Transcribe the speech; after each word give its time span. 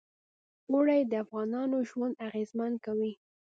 اوړي 0.71 0.99
د 1.07 1.13
افغانانو 1.23 1.77
ژوند 1.89 2.15
اغېزمن 2.27 2.71
کوي. 2.85 3.13